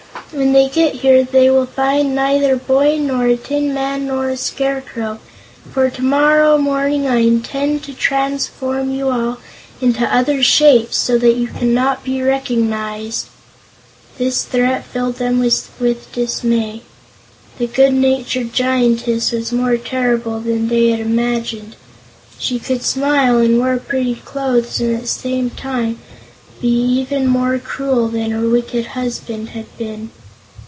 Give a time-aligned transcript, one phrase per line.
[0.33, 4.29] "When they get here they will find neither a boy, nor a tin man, nor
[4.29, 5.19] a scarecrow,
[5.73, 9.39] for tomorrow morning I intend to transform you all
[9.81, 13.25] into other shapes, so that you cannot be recognized."
[14.17, 16.83] This threat filled them with dismay.
[17.59, 21.75] The good natured Giantess was more terrible than they had imagined.
[22.39, 25.99] She could smile and wear pretty clothes and at the same time
[26.61, 30.09] be even more cruel than her wicked husband had been.